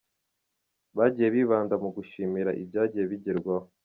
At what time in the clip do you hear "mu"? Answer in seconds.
1.83-1.89